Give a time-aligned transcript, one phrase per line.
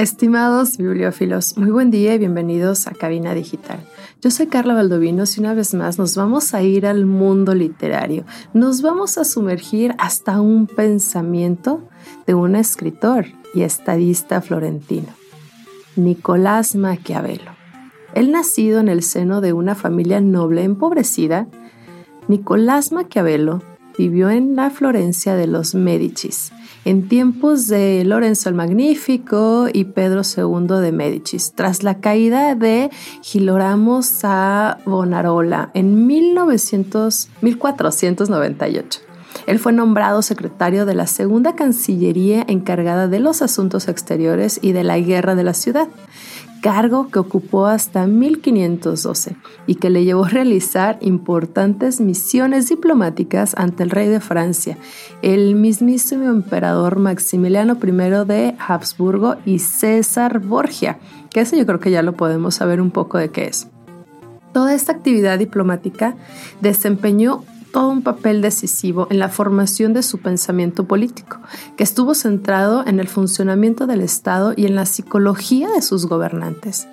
[0.00, 3.86] Estimados bibliófilos, muy buen día y bienvenidos a Cabina Digital.
[4.22, 8.24] Yo soy Carla Valdovinos y una vez más nos vamos a ir al mundo literario.
[8.54, 11.86] Nos vamos a sumergir hasta un pensamiento
[12.26, 15.08] de un escritor y estadista florentino,
[15.96, 17.50] Nicolás Maquiavelo.
[18.14, 21.46] Él nacido en el seno de una familia noble empobrecida,
[22.26, 23.60] Nicolás Maquiavelo
[23.96, 26.52] vivió en la Florencia de los Médicis,
[26.84, 32.90] en tiempos de Lorenzo el Magnífico y Pedro II de Médicis, tras la caída de
[33.22, 39.09] Giloramo a Bonarola en 1900, 1498.
[39.50, 44.84] Él fue nombrado secretario de la Segunda Cancillería encargada de los asuntos exteriores y de
[44.84, 45.88] la guerra de la ciudad
[46.62, 49.34] cargo que ocupó hasta 1512
[49.66, 54.78] y que le llevó a realizar importantes misiones diplomáticas ante el rey de Francia,
[55.20, 57.90] el mismísimo emperador Maximiliano I
[58.26, 62.92] de Habsburgo y César Borgia, que ese yo creo que ya lo podemos saber un
[62.92, 63.66] poco de qué es.
[64.52, 66.14] Toda esta actividad diplomática
[66.60, 67.42] desempeñó
[67.72, 71.38] todo un papel decisivo en la formación de su pensamiento político,
[71.76, 76.88] que estuvo centrado en el funcionamiento del Estado y en la psicología de sus gobernantes.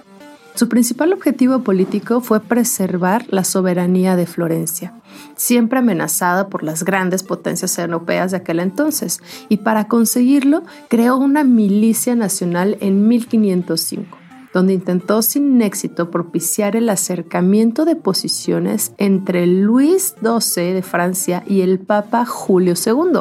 [0.56, 4.94] Su principal objetivo político fue preservar la soberanía de Florencia,
[5.36, 11.44] siempre amenazada por las grandes potencias europeas de aquel entonces, y para conseguirlo creó una
[11.44, 14.17] milicia nacional en 1505
[14.58, 21.62] donde intentó sin éxito propiciar el acercamiento de posiciones entre Luis XII de Francia y
[21.62, 23.20] el Papa Julio II,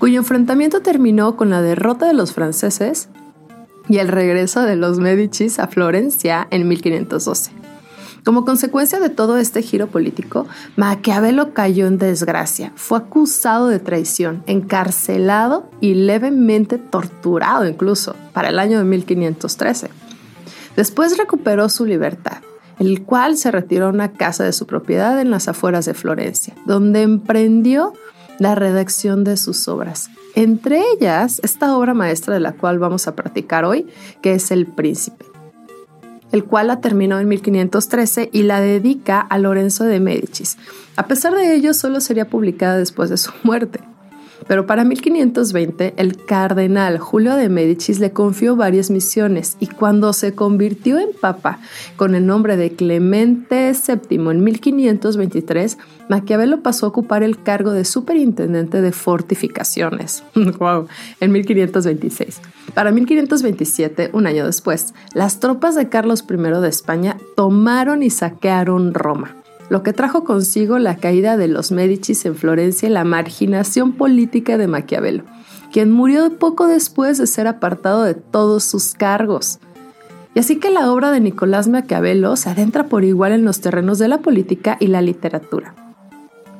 [0.00, 3.08] cuyo enfrentamiento terminó con la derrota de los franceses
[3.88, 7.52] y el regreso de los Medicis a Florencia en 1512.
[8.24, 14.42] Como consecuencia de todo este giro político, Maquiavelo cayó en desgracia, fue acusado de traición,
[14.48, 20.09] encarcelado y levemente torturado incluso para el año de 1513.
[20.76, 22.38] Después recuperó su libertad,
[22.78, 26.54] el cual se retiró a una casa de su propiedad en las afueras de Florencia,
[26.64, 27.92] donde emprendió
[28.38, 30.10] la redacción de sus obras.
[30.34, 33.86] Entre ellas, esta obra maestra de la cual vamos a practicar hoy,
[34.22, 35.26] que es El Príncipe,
[36.32, 40.56] el cual la terminó en 1513 y la dedica a Lorenzo de Médicis.
[40.96, 43.80] A pesar de ello, solo sería publicada después de su muerte.
[44.50, 50.34] Pero para 1520 el cardenal Julio de Médicis le confió varias misiones y cuando se
[50.34, 51.60] convirtió en papa
[51.94, 55.78] con el nombre de Clemente VII en 1523,
[56.08, 60.24] Maquiavelo pasó a ocupar el cargo de superintendente de fortificaciones.
[60.58, 60.88] wow,
[61.20, 62.40] en 1526.
[62.74, 68.94] Para 1527, un año después, las tropas de Carlos I de España tomaron y saquearon
[68.94, 69.39] Roma
[69.70, 74.58] lo que trajo consigo la caída de los Médicis en Florencia y la marginación política
[74.58, 75.22] de Maquiavelo,
[75.72, 79.60] quien murió poco después de ser apartado de todos sus cargos.
[80.34, 84.00] Y así que la obra de Nicolás Maquiavelo se adentra por igual en los terrenos
[84.00, 85.74] de la política y la literatura.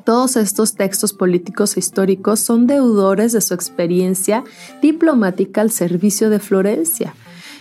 [0.04, 4.44] Todos estos textos políticos e históricos son deudores de su experiencia
[4.81, 7.15] diplomática al servicio de Florencia,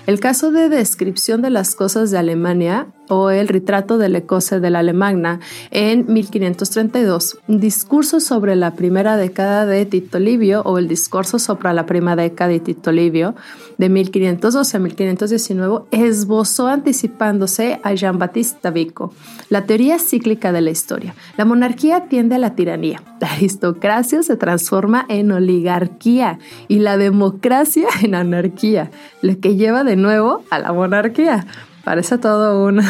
[0.06, 4.70] el caso de descripción de las cosas de Alemania o el retrato del Ecose de
[4.70, 5.40] la Alemagna
[5.72, 11.74] en 1532, un discurso sobre la primera década de Tito Livio o el discurso sobre
[11.74, 13.36] la primera década de Tito Livio
[13.78, 19.14] de 1512 a 1519 esbozó anticipándose a Jean-Baptiste Vico
[19.50, 21.16] la teoría cíclica de la historia.
[21.38, 27.88] La monarquía tiende a la tiranía, la aristocracia se transforma en oligarquía y la democracia
[28.02, 28.92] en anarquía,
[29.22, 31.48] lo que lleva de nuevo a la monarquía.
[31.84, 32.82] Parece todo un,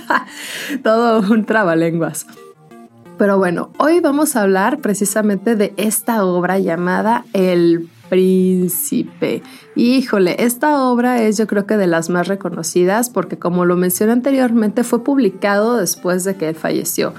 [0.82, 2.26] todo un trabalenguas.
[3.18, 9.42] Pero bueno, hoy vamos a hablar precisamente de esta obra llamada El Príncipe.
[9.74, 14.12] Híjole, esta obra es yo creo que de las más reconocidas porque como lo mencioné
[14.12, 17.12] anteriormente fue publicado después de que él falleció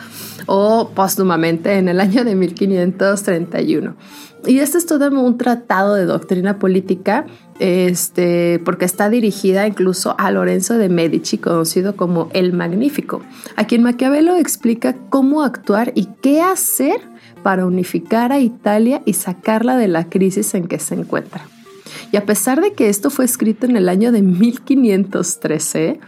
[0.48, 3.96] o póstumamente en el año de 1531.
[4.48, 7.26] Y este es todo un tratado de doctrina política,
[7.60, 13.22] este, porque está dirigida incluso a Lorenzo de Medici, conocido como el Magnífico,
[13.56, 17.02] a quien Maquiavelo explica cómo actuar y qué hacer
[17.44, 21.46] para unificar a Italia y sacarla de la crisis en que se encuentra.
[22.12, 26.00] Y a pesar de que esto fue escrito en el año de 1513,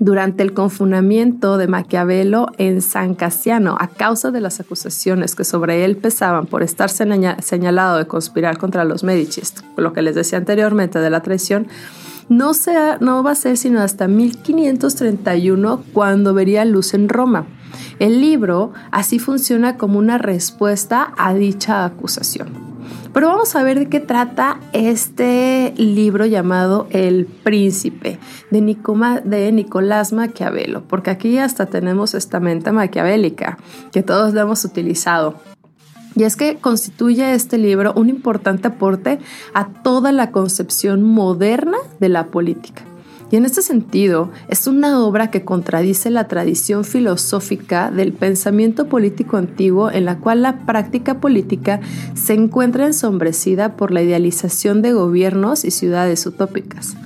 [0.00, 5.84] durante el confinamiento de Maquiavelo en San Casiano, a causa de las acusaciones que sobre
[5.84, 10.98] él pesaban por estar señalado de conspirar contra los Medicis, lo que les decía anteriormente
[11.00, 11.68] de la traición,
[12.28, 12.52] no,
[13.00, 17.46] no va a ser sino hasta 1531 cuando vería luz en Roma.
[17.98, 22.77] El libro así funciona como una respuesta a dicha acusación.
[23.12, 28.18] Pero vamos a ver de qué trata este libro llamado El Príncipe
[28.50, 33.58] de, de Nicolás Maquiavelo, porque aquí hasta tenemos esta mente maquiavélica
[33.92, 35.34] que todos hemos utilizado.
[36.14, 39.20] Y es que constituye este libro un importante aporte
[39.54, 42.87] a toda la concepción moderna de la política.
[43.30, 49.36] Y en este sentido, es una obra que contradice la tradición filosófica del pensamiento político
[49.36, 51.80] antiguo en la cual la práctica política
[52.14, 56.96] se encuentra ensombrecida por la idealización de gobiernos y ciudades utópicas.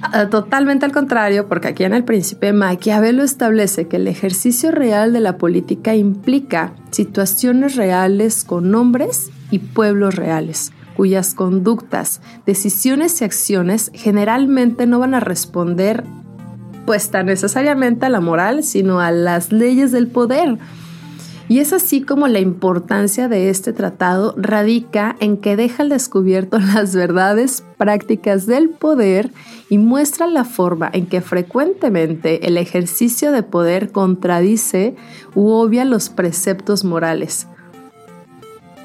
[0.00, 5.12] Ah, totalmente al contrario, porque aquí en el Príncipe Maquiavelo establece que el ejercicio real
[5.12, 13.24] de la política implica situaciones reales con hombres y pueblos reales, cuyas conductas, decisiones y
[13.24, 16.02] acciones generalmente no van a responder
[16.86, 20.58] pues tan necesariamente a la moral, sino a las leyes del poder.
[21.46, 26.58] Y es así como la importancia de este tratado radica en que deja al descubierto
[26.74, 29.30] las verdades prácticas del poder
[29.68, 34.96] y muestra la forma en que frecuentemente el ejercicio de poder contradice
[35.36, 37.46] u obvia los preceptos morales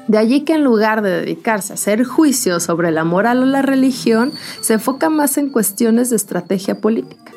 [0.08, 3.62] de allí que en lugar de dedicarse a hacer juicios sobre la moral o la
[3.62, 7.32] religión, se enfoca más en cuestiones de estrategia política.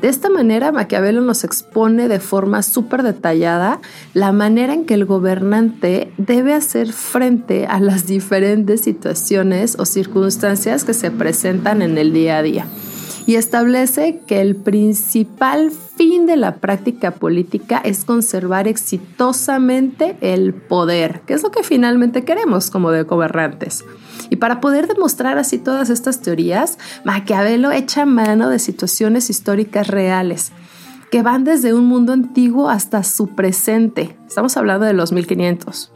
[0.00, 3.80] De esta manera, Maquiavelo nos expone de forma súper detallada
[4.14, 10.82] la manera en que el gobernante debe hacer frente a las diferentes situaciones o circunstancias
[10.82, 12.66] que se presentan en el día a día
[13.26, 21.20] y establece que el principal fin de la práctica política es conservar exitosamente el poder,
[21.26, 23.84] que es lo que finalmente queremos como de gobernantes.
[24.30, 30.52] Y para poder demostrar así todas estas teorías, Maquiavelo echa mano de situaciones históricas reales
[31.10, 34.16] que van desde un mundo antiguo hasta su presente.
[34.26, 35.92] Estamos hablando de los 1500.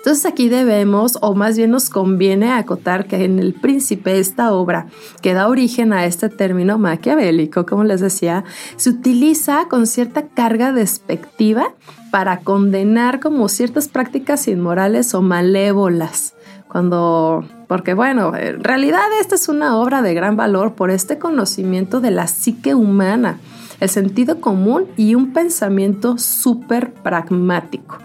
[0.00, 4.86] Entonces aquí debemos, o más bien nos conviene acotar que en El Príncipe, esta obra
[5.20, 8.44] que da origen a este término maquiavélico, como les decía,
[8.76, 11.74] se utiliza con cierta carga despectiva
[12.10, 16.32] para condenar como ciertas prácticas inmorales o malévolas.
[16.66, 22.00] Cuando, porque bueno, en realidad esta es una obra de gran valor por este conocimiento
[22.00, 23.38] de la psique humana,
[23.80, 27.98] el sentido común y un pensamiento súper pragmático.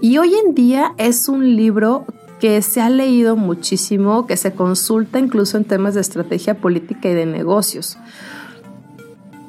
[0.00, 2.06] Y hoy en día es un libro
[2.38, 7.14] que se ha leído muchísimo, que se consulta incluso en temas de estrategia política y
[7.14, 7.98] de negocios.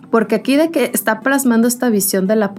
[0.09, 2.55] Porque aquí de que está plasmando esta visión de la,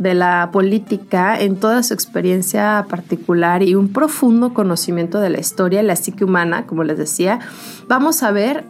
[0.00, 5.80] de la política en toda su experiencia particular y un profundo conocimiento de la historia
[5.80, 7.38] y la psique humana, como les decía,
[7.86, 8.64] vamos a ver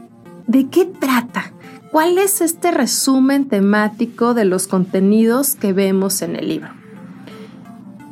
[0.46, 1.52] de qué trata.
[1.90, 6.77] ¿Cuál es este resumen temático de los contenidos que vemos en el libro?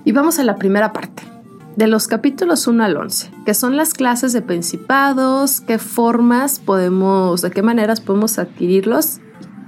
[0.06, 1.25] Y vamos a la primera parte,
[1.75, 7.42] de los capítulos 1 al 11, que son las clases de principados, qué formas podemos,
[7.42, 9.18] de qué maneras podemos adquirirlos,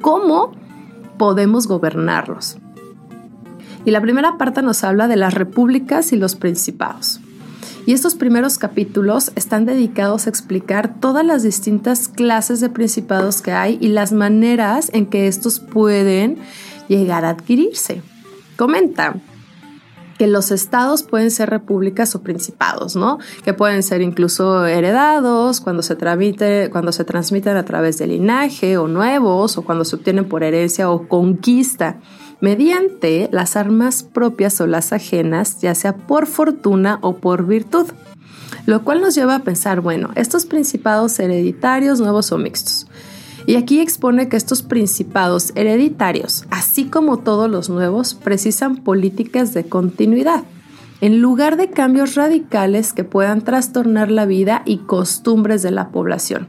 [0.00, 0.52] cómo
[1.18, 2.58] podemos gobernarlos.
[3.84, 7.20] Y la primera parte nos habla de las repúblicas y los principados.
[7.84, 13.50] Y estos primeros capítulos están dedicados a explicar todas las distintas clases de principados que
[13.50, 16.38] hay y las maneras en que estos pueden
[16.86, 18.02] llegar a adquirirse.
[18.56, 19.16] Comenta,
[20.18, 23.18] que los estados pueden ser repúblicas o principados, ¿no?
[23.44, 28.76] Que pueden ser incluso heredados cuando se, tramite, cuando se transmiten a través del linaje
[28.76, 32.00] o nuevos o cuando se obtienen por herencia o conquista
[32.40, 37.86] mediante las armas propias o las ajenas, ya sea por fortuna o por virtud.
[38.66, 42.86] Lo cual nos lleva a pensar, bueno, estos principados hereditarios, nuevos o mixtos,
[43.48, 49.64] y aquí expone que estos principados hereditarios, así como todos los nuevos, precisan políticas de
[49.64, 50.44] continuidad.
[51.00, 56.48] en lugar de cambios radicales que puedan trastornar la vida y costumbres de la población.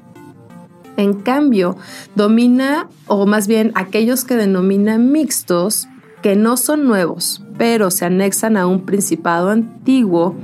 [0.98, 1.78] En cambio,
[2.16, 5.88] domina, o más bien aquellos que denominan mixtos,
[6.22, 10.36] que no son nuevos, pero se anexan a un principado antiguo,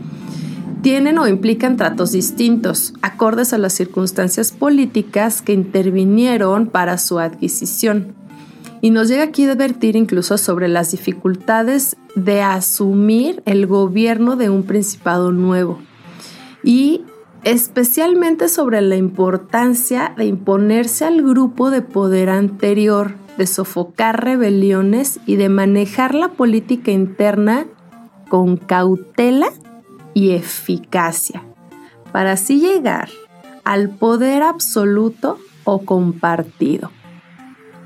[0.85, 8.13] tienen o implican tratos distintos, acordes a las circunstancias políticas que intervinieron para su adquisición.
[8.81, 14.51] Y nos llega aquí a advertir incluso sobre las dificultades de asumir el gobierno de
[14.51, 15.79] un principado nuevo.
[16.63, 17.03] Y
[17.43, 25.37] especialmente sobre la importancia de imponerse al grupo de poder anterior, de sofocar rebeliones y
[25.37, 27.65] de manejar la política interna
[28.29, 29.47] con cautela
[30.15, 31.43] y eficacia,
[32.11, 33.09] para así llegar
[33.63, 36.89] al poder absoluto o compartido.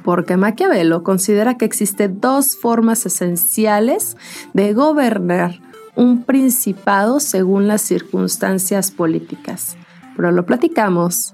[0.06, 4.16] Porque Maquiavelo considera que existen dos formas esenciales
[4.54, 5.60] de gobernar
[5.96, 9.76] un principado según las circunstancias políticas.
[10.16, 11.34] Pero lo platicamos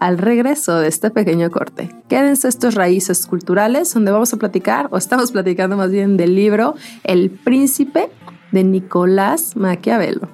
[0.00, 1.94] al regreso de este pequeño corte.
[2.08, 6.74] Quédense estos raíces culturales donde vamos a platicar, o estamos platicando más bien del libro
[7.04, 8.10] El Príncipe
[8.52, 10.28] de Nicolás Maquiavelo.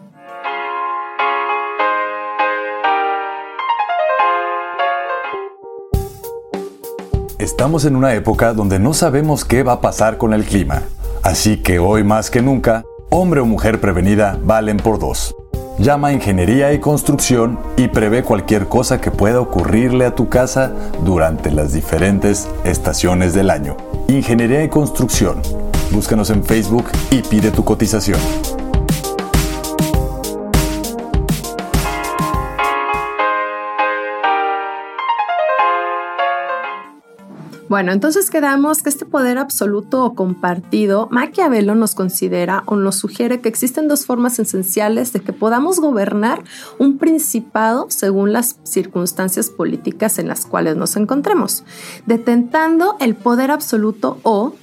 [7.39, 10.83] Estamos en una época donde no sabemos qué va a pasar con el clima,
[11.23, 15.35] así que hoy más que nunca, hombre o mujer prevenida valen por dos.
[15.79, 20.73] Llama a Ingeniería y Construcción y prevé cualquier cosa que pueda ocurrirle a tu casa
[21.05, 23.77] durante las diferentes estaciones del año.
[24.09, 25.41] Ingeniería y Construcción.
[25.91, 28.21] Búscanos en Facebook y pide tu cotización.
[37.69, 43.43] Bueno, entonces quedamos que este poder absoluto o compartido, Maquiavelo nos considera o nos sugiere
[43.43, 46.43] que existen dos formas esenciales de que podamos gobernar
[46.79, 51.63] un principado según las circunstancias políticas en las cuales nos encontremos,
[52.07, 54.55] detentando el poder absoluto o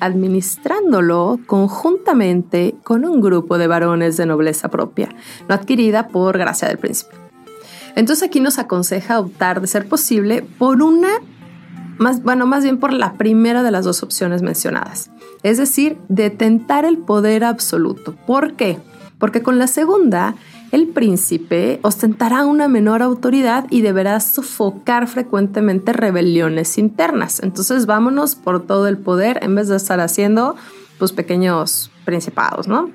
[0.00, 5.08] administrándolo conjuntamente con un grupo de varones de nobleza propia,
[5.48, 7.14] no adquirida por gracia del príncipe.
[7.96, 11.08] Entonces aquí nos aconseja optar, de ser posible, por una
[11.98, 15.10] más, bueno, más bien por la primera de las dos opciones mencionadas,
[15.42, 18.14] es decir, detentar el poder absoluto.
[18.26, 18.78] ¿Por qué?
[19.18, 20.36] Porque con la segunda,
[20.70, 27.40] el príncipe ostentará una menor autoridad y deberá sofocar frecuentemente rebeliones internas.
[27.42, 30.56] Entonces vámonos por todo el poder en vez de estar haciendo
[30.98, 32.90] pues pequeños principados, ¿no?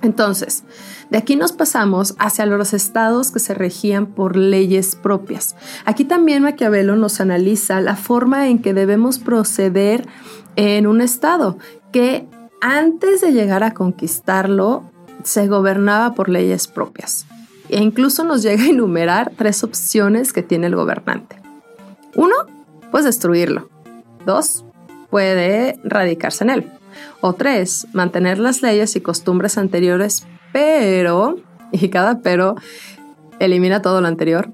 [0.00, 0.64] Entonces,
[1.10, 5.56] de aquí nos pasamos hacia los estados que se regían por leyes propias.
[5.84, 10.06] Aquí también Maquiavelo nos analiza la forma en que debemos proceder
[10.54, 11.58] en un estado
[11.92, 12.28] que
[12.60, 14.90] antes de llegar a conquistarlo
[15.24, 17.26] se gobernaba por leyes propias.
[17.68, 21.40] E incluso nos llega a enumerar tres opciones que tiene el gobernante.
[22.14, 22.34] Uno,
[22.90, 23.68] pues destruirlo.
[24.24, 24.64] Dos,
[25.10, 26.72] puede radicarse en él.
[27.20, 31.36] O tres, mantener las leyes y costumbres anteriores, pero,
[31.72, 32.56] y cada pero
[33.38, 34.50] elimina todo lo anterior,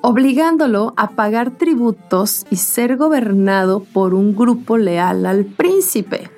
[0.00, 6.30] obligándolo a pagar tributos y ser gobernado por un grupo leal al príncipe.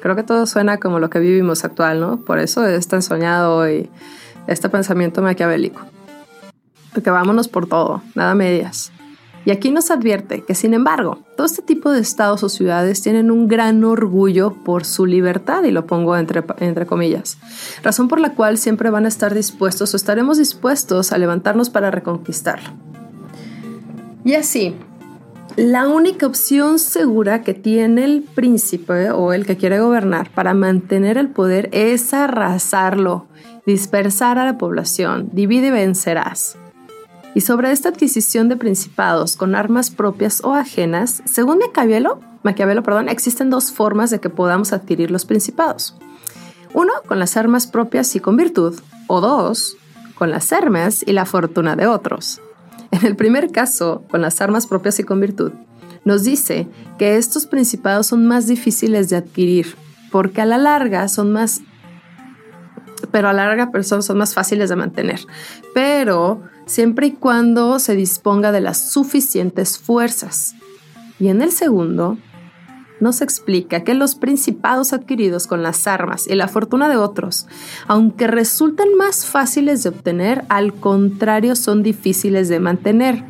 [0.00, 2.18] Creo que todo suena como lo que vivimos actual, ¿no?
[2.20, 3.90] Por eso es tan soñado y
[4.46, 5.80] este pensamiento maquiavélico.
[6.92, 8.92] Porque vámonos por todo, nada medias.
[9.44, 13.30] Y aquí nos advierte que, sin embargo, todo este tipo de estados o ciudades tienen
[13.30, 17.38] un gran orgullo por su libertad, y lo pongo entre, entre comillas,
[17.82, 21.90] razón por la cual siempre van a estar dispuestos o estaremos dispuestos a levantarnos para
[21.90, 22.70] reconquistarlo.
[24.24, 24.76] Y así,
[25.56, 31.18] la única opción segura que tiene el príncipe o el que quiere gobernar para mantener
[31.18, 33.26] el poder es arrasarlo,
[33.66, 36.56] dispersar a la población, divide y vencerás.
[37.34, 43.08] Y sobre esta adquisición de principados con armas propias o ajenas, según Maquiavelo, Maquiavelo perdón,
[43.08, 45.96] existen dos formas de que podamos adquirir los principados.
[46.72, 49.76] Uno, con las armas propias y con virtud, o dos,
[50.14, 52.40] con las armas y la fortuna de otros.
[52.90, 55.52] En el primer caso, con las armas propias y con virtud,
[56.04, 56.68] nos dice
[56.98, 59.76] que estos principados son más difíciles de adquirir,
[60.10, 61.62] porque a la larga son más
[63.10, 65.20] pero a la larga son, son más fáciles de mantener.
[65.74, 70.54] Pero siempre y cuando se disponga de las suficientes fuerzas.
[71.18, 72.18] Y en el segundo,
[73.00, 77.46] nos explica que los principados adquiridos con las armas y la fortuna de otros,
[77.86, 83.24] aunque resultan más fáciles de obtener, al contrario son difíciles de mantener,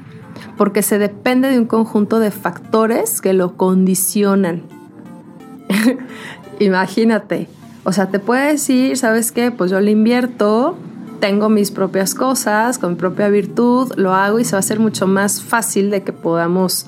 [0.56, 4.62] porque se depende de un conjunto de factores que lo condicionan.
[6.58, 7.48] Imagínate,
[7.84, 9.50] O sea, te puede decir, ¿sabes qué?
[9.50, 10.76] Pues yo le invierto,
[11.20, 14.80] tengo mis propias cosas, con mi propia virtud, lo hago y se va a hacer
[14.80, 16.86] mucho más fácil de que podamos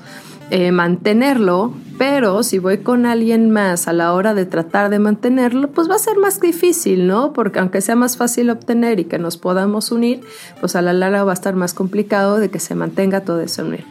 [0.49, 5.69] eh, mantenerlo, pero si voy con alguien más a la hora de tratar de mantenerlo,
[5.71, 7.33] pues va a ser más difícil, ¿no?
[7.33, 10.21] Porque aunque sea más fácil obtener y que nos podamos unir,
[10.59, 13.63] pues a la larga va a estar más complicado de que se mantenga todo eso
[13.63, 13.85] unir.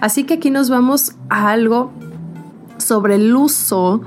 [0.00, 1.92] Así que aquí nos vamos a algo
[2.78, 4.02] sobre el uso,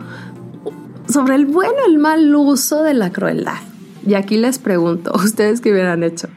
[1.08, 3.60] sobre el bueno y el mal uso de la crueldad.
[4.06, 6.30] Y aquí les pregunto, ¿ustedes qué hubieran hecho?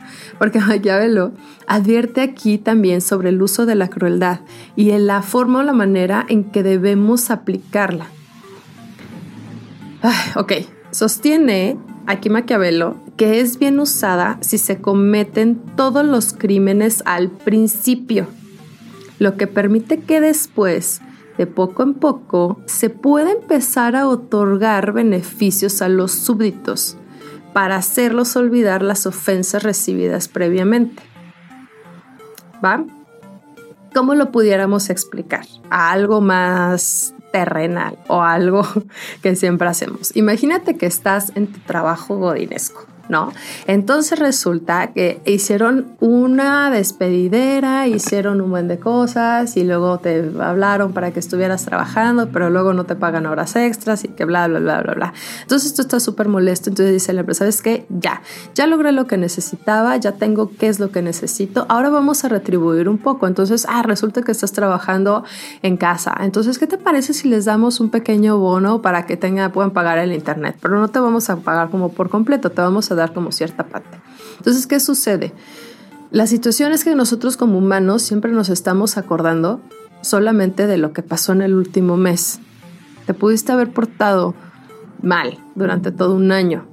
[0.43, 1.31] Porque Maquiavelo
[1.69, 4.41] advierte aquí también sobre el uso de la crueldad
[4.75, 8.07] y en la forma o la manera en que debemos aplicarla.
[10.35, 10.53] ok,
[10.91, 18.27] sostiene aquí Maquiavelo que es bien usada si se cometen todos los crímenes al principio,
[19.21, 21.03] lo que permite que después
[21.39, 26.97] de poco en poco se pueda empezar a otorgar beneficios a los súbditos
[27.53, 31.03] para hacerlos olvidar las ofensas recibidas previamente.
[32.65, 32.85] ¿Va?
[33.95, 35.47] ¿Cómo lo pudiéramos explicar?
[35.71, 38.67] A algo más terrenal o algo
[39.23, 40.15] que siempre hacemos.
[40.17, 43.31] Imagínate que estás en tu trabajo godinesco ¿no?
[43.67, 50.93] Entonces resulta que hicieron una despedidera, hicieron un buen de cosas y luego te hablaron
[50.95, 54.61] para que estuvieras trabajando, pero luego no te pagan horas extras y que bla, bla,
[54.61, 55.13] bla, bla, bla.
[55.43, 57.87] Entonces esto está súper molesto, entonces dice la empresa, ¿sabes qué?
[57.91, 58.23] Ya,
[58.55, 62.29] ya logré lo que necesitaba, ya tengo qué es lo que necesito, ahora vamos a
[62.29, 63.27] retribuir un poco.
[63.27, 65.23] Entonces, ah, resulta que estás trabajando
[65.63, 66.15] en casa.
[66.21, 69.99] Entonces, ¿qué te parece si les damos un pequeño bono para que tenga, puedan pagar
[69.99, 70.57] el internet?
[70.63, 73.67] Pero no te vamos a pagar como por completo, te vamos a dar como cierta
[73.67, 74.01] parte.
[74.39, 75.33] Entonces, ¿qué sucede?
[76.11, 79.61] La situación es que nosotros como humanos siempre nos estamos acordando
[80.03, 82.41] solamente de lo que pasó en el último mes.
[83.07, 84.35] Te pudiste haber portado
[85.01, 86.67] mal durante todo un año,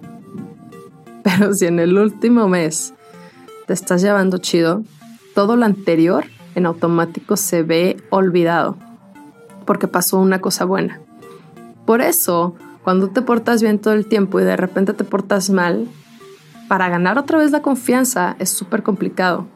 [1.23, 2.93] pero si en el último mes
[3.67, 4.83] te estás llevando chido,
[5.33, 8.77] todo lo anterior en automático se ve olvidado
[9.65, 10.99] porque pasó una cosa buena.
[11.85, 15.87] Por eso, cuando te portas bien todo el tiempo y de repente te portas mal,
[16.69, 19.47] para ganar otra vez la confianza es súper complicado,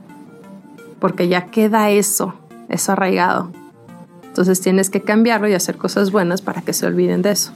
[0.99, 2.33] porque ya queda eso,
[2.69, 3.51] eso arraigado.
[4.23, 7.53] Entonces tienes que cambiarlo y hacer cosas buenas para que se olviden de eso.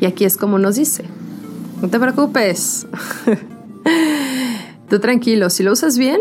[0.00, 1.04] Y aquí es como nos dice,
[1.80, 2.88] no te preocupes,
[4.90, 6.20] tú tranquilo, si lo usas bien,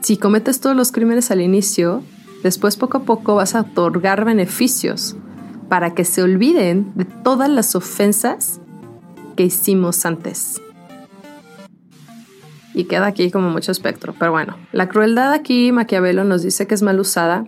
[0.00, 2.02] si cometes todos los crímenes al inicio,
[2.42, 5.14] después poco a poco vas a otorgar beneficios
[5.68, 8.60] para que se olviden de todas las ofensas
[9.36, 10.62] que hicimos antes
[12.76, 14.14] y queda aquí como mucho espectro.
[14.18, 17.46] Pero bueno, la crueldad aquí Maquiavelo nos dice que es mal usada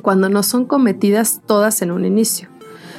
[0.00, 2.48] cuando no son cometidas todas en un inicio,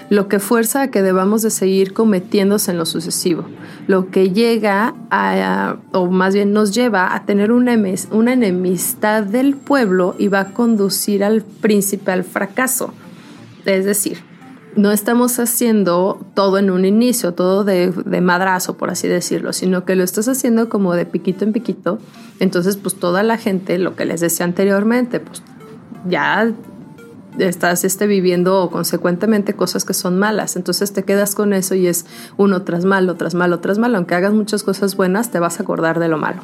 [0.09, 3.45] lo que fuerza a que debamos de seguir cometiéndose en lo sucesivo,
[3.87, 7.75] lo que llega a, o más bien nos lleva a tener una,
[8.11, 12.93] una enemistad del pueblo y va a conducir al príncipe al fracaso.
[13.65, 14.19] Es decir,
[14.75, 19.95] no estamos haciendo todo en un inicio, todo de, madrazo, por así decirlo, sino que
[19.95, 21.99] lo estás haciendo como de piquito en piquito.
[22.39, 25.43] Entonces, pues toda la gente, lo que les decía anteriormente, pues
[26.07, 26.51] ya
[27.37, 30.55] estás este, viviendo consecuentemente cosas que son malas.
[30.55, 32.05] Entonces te quedas con eso y es
[32.37, 33.97] uno tras malo, tras malo, tras malo.
[33.97, 36.41] Aunque hagas muchas cosas buenas, te vas a acordar de lo malo.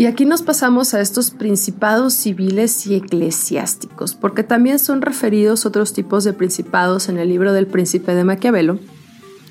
[0.00, 5.92] Y aquí nos pasamos a estos principados civiles y eclesiásticos, porque también son referidos otros
[5.92, 8.78] tipos de principados en el libro del príncipe de Maquiavelo,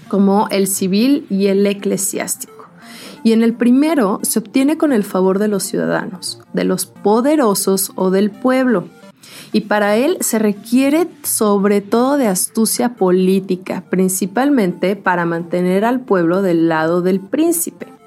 [0.08, 2.68] como el civil y el eclesiástico.
[3.24, 7.92] Y en el primero se obtiene con el favor de los ciudadanos, de los poderosos
[7.94, 8.88] o del pueblo.
[9.52, 16.42] Y para él se requiere sobre todo de astucia política, principalmente para mantener al pueblo
[16.42, 17.99] del lado del príncipe.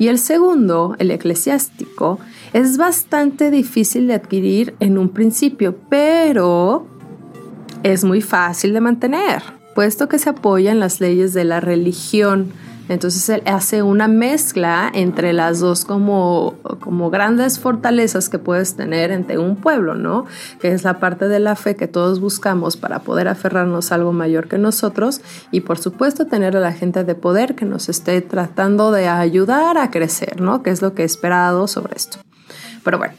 [0.00, 2.18] Y el segundo, el eclesiástico,
[2.54, 6.86] es bastante difícil de adquirir en un principio, pero
[7.82, 9.42] es muy fácil de mantener,
[9.74, 12.50] puesto que se apoya en las leyes de la religión
[12.90, 19.12] entonces él hace una mezcla entre las dos como, como grandes fortalezas que puedes tener
[19.12, 20.26] entre un pueblo, ¿no?
[20.60, 24.12] Que es la parte de la fe que todos buscamos para poder aferrarnos a algo
[24.12, 25.20] mayor que nosotros
[25.52, 29.78] y por supuesto tener a la gente de poder que nos esté tratando de ayudar
[29.78, 30.64] a crecer, ¿no?
[30.64, 32.18] Que es lo que he esperado sobre esto.
[32.82, 33.14] Pero bueno,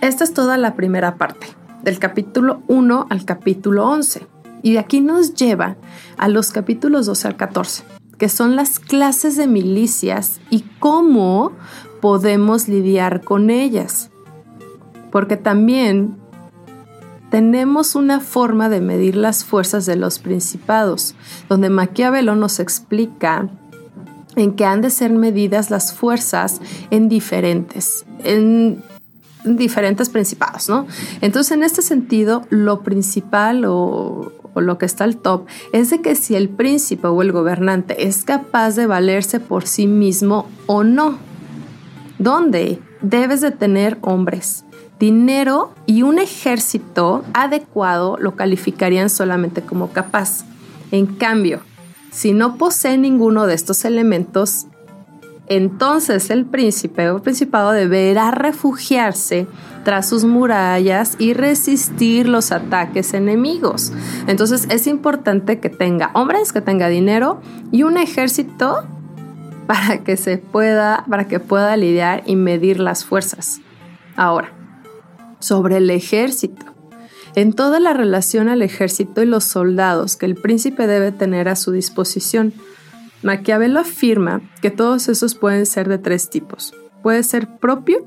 [0.00, 1.48] esta es toda la primera parte,
[1.82, 4.26] del capítulo 1 al capítulo 11.
[4.62, 5.76] Y de aquí nos lleva
[6.16, 11.52] a los capítulos 12 al 14 que son las clases de milicias y cómo
[12.00, 14.10] podemos lidiar con ellas.
[15.10, 16.16] Porque también
[17.30, 21.14] tenemos una forma de medir las fuerzas de los principados,
[21.48, 23.48] donde Maquiavelo nos explica
[24.36, 28.82] en que han de ser medidas las fuerzas en diferentes, en
[29.44, 30.86] diferentes principados, ¿no?
[31.20, 36.14] Entonces, en este sentido, lo principal o, lo que está al top es de que
[36.14, 41.18] si el príncipe o el gobernante es capaz de valerse por sí mismo o no.
[42.18, 42.80] ¿Dónde?
[43.02, 44.64] Debes de tener hombres,
[44.98, 50.44] dinero y un ejército adecuado lo calificarían solamente como capaz.
[50.90, 51.60] En cambio,
[52.10, 54.66] si no posee ninguno de estos elementos,
[55.48, 59.46] entonces el príncipe o principado deberá refugiarse
[59.84, 63.92] tras sus murallas y resistir los ataques enemigos.
[64.26, 68.84] Entonces es importante que tenga hombres, que tenga dinero y un ejército
[69.66, 73.60] para que se pueda, para que pueda lidiar y medir las fuerzas.
[74.16, 74.52] Ahora,
[75.38, 76.66] sobre el ejército.
[77.34, 81.56] En toda la relación al ejército y los soldados que el príncipe debe tener a
[81.56, 82.54] su disposición,
[83.22, 86.74] Maquiavelo afirma que todos esos pueden ser de tres tipos.
[87.02, 88.06] Puede ser propio,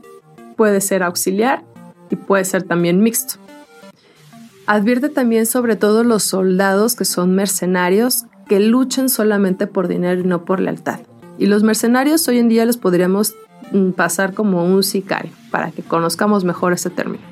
[0.55, 1.63] puede ser auxiliar
[2.09, 3.35] y puede ser también mixto.
[4.67, 10.25] Advierte también sobre todo los soldados que son mercenarios que luchan solamente por dinero y
[10.25, 10.99] no por lealtad.
[11.39, 13.33] Y los mercenarios hoy en día los podríamos
[13.71, 17.23] mm, pasar como un sicario, para que conozcamos mejor ese término.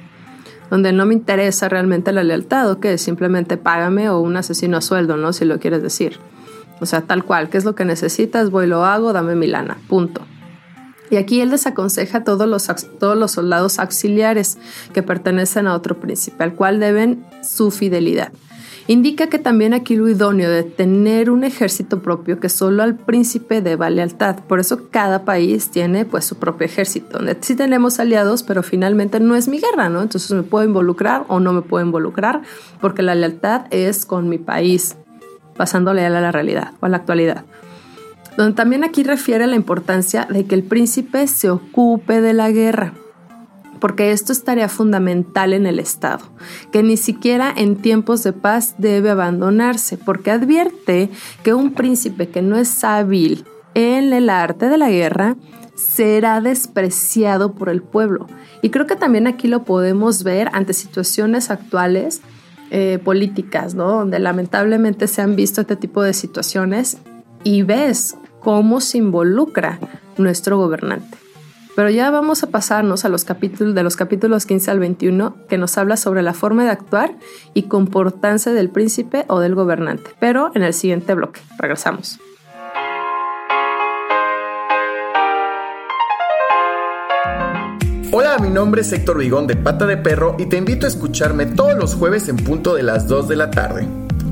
[0.71, 4.81] Donde no me interesa realmente la lealtad, o que simplemente págame o un asesino a
[4.81, 5.33] sueldo, ¿no?
[5.33, 6.19] Si lo quieres decir.
[6.79, 8.51] O sea, tal cual, ¿qué es lo que necesitas?
[8.51, 10.21] Voy, lo hago, dame mi lana, punto.
[11.09, 12.67] Y aquí él desaconseja a todos los,
[12.99, 14.57] todos los soldados auxiliares
[14.93, 18.31] que pertenecen a otro príncipe, al cual deben su fidelidad.
[18.89, 23.61] Indica que también aquí lo idóneo de tener un ejército propio que solo al príncipe
[23.61, 24.39] deba lealtad.
[24.47, 29.35] Por eso cada país tiene pues su propio ejército, sí tenemos aliados, pero finalmente no
[29.35, 30.01] es mi guerra, ¿no?
[30.01, 32.43] Entonces me puedo involucrar o no me puedo involucrar,
[32.79, 34.95] porque la lealtad es con mi país,
[35.57, 37.45] pasándole a la realidad o a la actualidad.
[38.37, 42.93] Donde también aquí refiere la importancia de que el príncipe se ocupe de la guerra,
[43.79, 46.25] porque esto es tarea fundamental en el Estado,
[46.71, 51.09] que ni siquiera en tiempos de paz debe abandonarse, porque advierte
[51.43, 55.35] que un príncipe que no es hábil en el arte de la guerra
[55.75, 58.27] será despreciado por el pueblo.
[58.61, 62.21] Y creo que también aquí lo podemos ver ante situaciones actuales
[62.71, 63.89] eh, políticas, ¿no?
[63.89, 66.97] Donde lamentablemente se han visto este tipo de situaciones
[67.43, 69.79] y ves cómo se involucra
[70.17, 71.17] nuestro gobernante.
[71.75, 75.59] Pero ya vamos a pasarnos a los capítulos de los capítulos 15 al 21 que
[75.59, 77.15] nos habla sobre la forma de actuar
[77.53, 80.09] y comportarse del príncipe o del gobernante.
[80.19, 81.39] Pero en el siguiente bloque.
[81.59, 82.19] Regresamos.
[88.09, 91.45] Hola, mi nombre es Héctor Vigón de Pata de Perro y te invito a escucharme
[91.45, 93.85] todos los jueves en punto de las 2 de la tarde.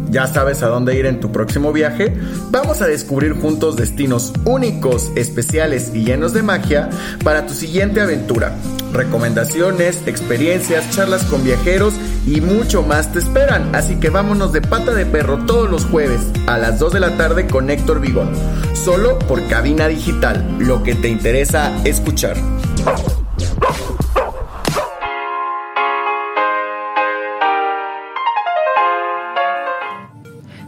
[0.09, 2.15] ¿Ya sabes a dónde ir en tu próximo viaje?
[2.51, 6.89] Vamos a descubrir juntos destinos únicos, especiales y llenos de magia
[7.21, 8.55] para tu siguiente aventura.
[8.93, 13.75] Recomendaciones, experiencias, charlas con viajeros y mucho más te esperan.
[13.75, 17.17] Así que vámonos de pata de perro todos los jueves a las 2 de la
[17.17, 18.29] tarde con Héctor Vigón.
[18.73, 22.37] Solo por cabina digital, lo que te interesa escuchar.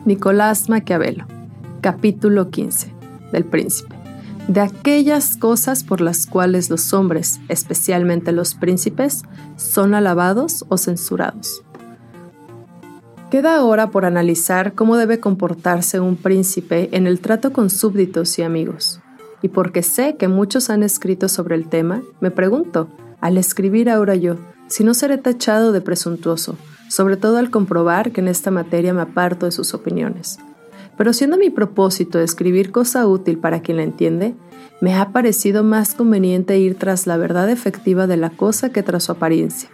[0.08, 1.26] Nicolás Maquiavelo,
[1.82, 2.94] capítulo 15
[3.34, 3.94] del Príncipe.
[4.48, 9.24] De aquellas cosas por las cuales los hombres, especialmente los príncipes,
[9.58, 11.62] son alabados o censurados.
[13.30, 18.44] Queda ahora por analizar cómo debe comportarse un príncipe en el trato con súbditos y
[18.44, 19.02] amigos.
[19.42, 22.88] Y porque sé que muchos han escrito sobre el tema, me pregunto,
[23.20, 26.56] al escribir ahora yo, si no seré tachado de presuntuoso,
[26.90, 30.40] sobre todo al comprobar que en esta materia me aparto de sus opiniones.
[30.98, 34.36] Pero siendo mi propósito escribir cosa útil para quien la entiende,
[34.82, 39.04] me ha parecido más conveniente ir tras la verdad efectiva de la cosa que tras
[39.04, 39.70] su apariencia.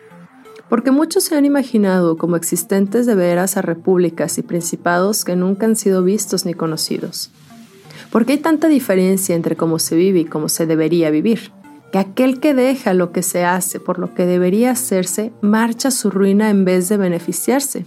[0.70, 5.66] Porque muchos se han imaginado como existentes de veras a repúblicas y principados que nunca
[5.66, 7.32] han sido vistos ni conocidos.
[8.12, 11.52] Porque hay tanta diferencia entre cómo se vive y cómo se debería vivir
[11.94, 16.10] que aquel que deja lo que se hace por lo que debería hacerse marcha su
[16.10, 17.86] ruina en vez de beneficiarse.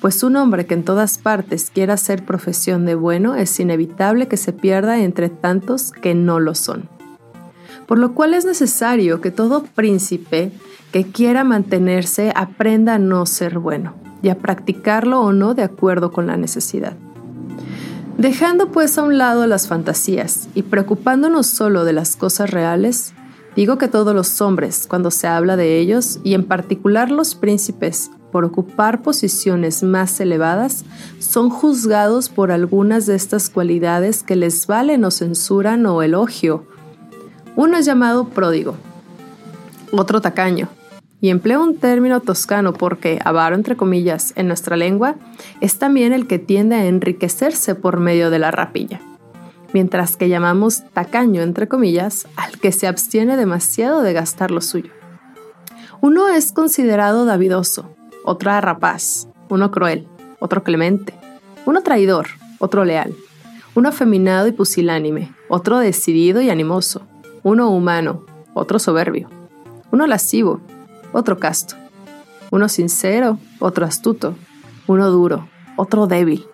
[0.00, 4.36] Pues un hombre que en todas partes quiera hacer profesión de bueno es inevitable que
[4.36, 6.88] se pierda entre tantos que no lo son.
[7.88, 10.52] Por lo cual es necesario que todo príncipe
[10.92, 16.12] que quiera mantenerse aprenda a no ser bueno y a practicarlo o no de acuerdo
[16.12, 16.92] con la necesidad.
[18.16, 23.12] Dejando pues a un lado las fantasías y preocupándonos solo de las cosas reales,
[23.56, 28.10] Digo que todos los hombres, cuando se habla de ellos, y en particular los príncipes,
[28.32, 30.84] por ocupar posiciones más elevadas,
[31.20, 36.64] son juzgados por algunas de estas cualidades que les valen o censuran o elogio.
[37.54, 38.74] Uno es llamado pródigo,
[39.92, 40.68] otro tacaño,
[41.20, 45.14] y empleo un término toscano porque avaro entre comillas en nuestra lengua
[45.60, 49.00] es también el que tiende a enriquecerse por medio de la rapilla
[49.74, 54.92] mientras que llamamos tacaño, entre comillas, al que se abstiene demasiado de gastar lo suyo.
[56.00, 57.90] Uno es considerado davidoso,
[58.24, 60.06] otro rapaz, uno cruel,
[60.38, 61.12] otro clemente,
[61.66, 62.28] uno traidor,
[62.60, 63.14] otro leal,
[63.74, 67.02] uno afeminado y pusilánime, otro decidido y animoso,
[67.42, 69.28] uno humano, otro soberbio,
[69.90, 70.60] uno lascivo,
[71.12, 71.74] otro casto,
[72.52, 74.36] uno sincero, otro astuto,
[74.86, 76.46] uno duro, otro débil,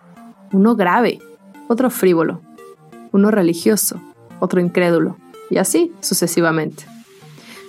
[0.53, 1.19] uno grave,
[1.69, 2.41] otro frívolo,
[3.13, 4.01] uno religioso,
[4.41, 5.17] otro incrédulo,
[5.51, 6.85] y así sucesivamente.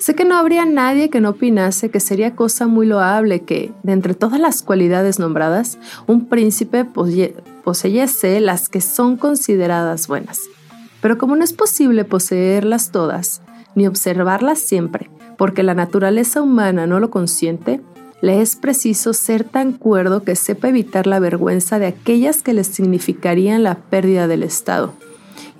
[0.02, 3.92] Sé que no habría nadie que no opinase que sería cosa muy loable que, de
[3.94, 5.78] entre todas las cualidades nombradas,
[6.08, 6.88] un príncipe
[7.64, 10.42] poseyese las que son consideradas buenas.
[11.02, 13.44] Pero como no es posible poseerlas todas,
[13.76, 17.80] ni observarlas siempre, porque la naturaleza humana no lo consiente,
[18.22, 22.64] le es preciso ser tan cuerdo que sepa evitar la vergüenza de aquellas que le
[22.64, 24.94] significarían la pérdida del Estado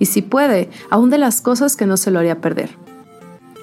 [0.02, 2.70] y si puede, aún de las cosas que no se lo haría perder.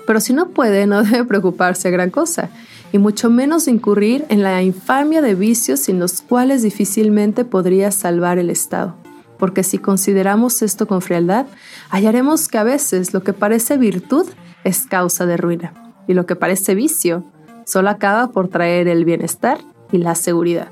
[0.07, 2.49] Pero si no puede, no debe preocuparse gran cosa,
[2.93, 8.37] y mucho menos incurrir en la infamia de vicios sin los cuales difícilmente podría salvar
[8.37, 8.95] el Estado.
[9.37, 11.45] Porque si consideramos esto con frialdad,
[11.89, 14.25] hallaremos que a veces lo que parece virtud
[14.63, 15.73] es causa de ruina,
[16.07, 17.25] y lo que parece vicio
[17.65, 19.57] solo acaba por traer el bienestar
[19.91, 20.69] y la seguridad.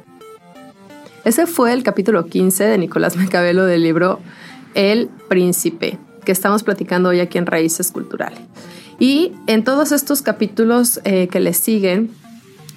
[1.25, 4.21] Ese fue el capítulo 15 de Nicolás Macabelo del libro
[4.77, 8.39] el príncipe, que estamos platicando hoy aquí en Raíces Culturales.
[8.99, 12.11] Y en todos estos capítulos eh, que le siguen,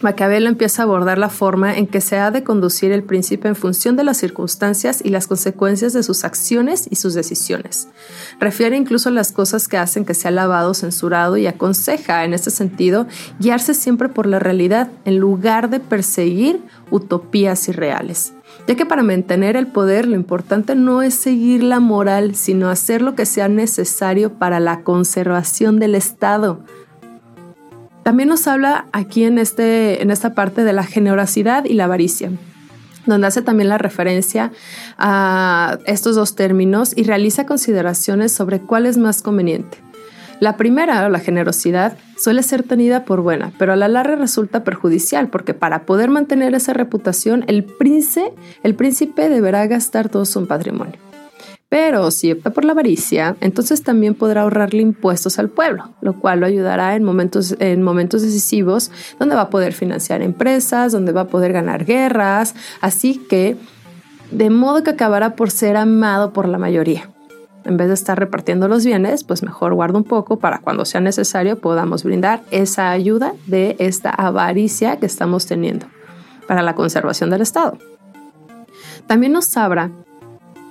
[0.00, 3.54] Maquiavelo empieza a abordar la forma en que se ha de conducir el príncipe en
[3.54, 7.88] función de las circunstancias y las consecuencias de sus acciones y sus decisiones.
[8.38, 12.50] Refiere incluso a las cosas que hacen que sea alabado, censurado y aconseja, en este
[12.50, 13.06] sentido,
[13.40, 18.32] guiarse siempre por la realidad en lugar de perseguir utopías irreales
[18.66, 23.02] ya que para mantener el poder lo importante no es seguir la moral, sino hacer
[23.02, 26.60] lo que sea necesario para la conservación del Estado.
[28.02, 32.30] También nos habla aquí en, este, en esta parte de la generosidad y la avaricia
[33.06, 34.52] donde hace también la referencia
[34.98, 39.78] a estos dos términos y realiza consideraciones sobre cuál es más conveniente.
[40.40, 45.28] La primera, la generosidad, suele ser tenida por buena, pero a la larga resulta perjudicial
[45.28, 50.94] porque para poder mantener esa reputación, el príncipe, deberá gastar todo su patrimonio.
[51.68, 56.40] Pero si opta por la avaricia, entonces también podrá ahorrarle impuestos al pueblo, lo cual
[56.40, 61.52] lo ayudará en momentos decisivos donde va a poder financiar empresas, donde va a poder
[61.52, 63.56] ganar guerras, así que
[64.30, 67.10] de modo que acabará por ser amado por la mayoría.
[67.64, 71.00] En vez de estar repartiendo los bienes, pues mejor guardo un poco para cuando sea
[71.00, 75.86] necesario podamos brindar esa ayuda de esta avaricia que estamos teniendo
[76.48, 77.76] para la conservación del Estado.
[79.06, 79.90] También nos habla,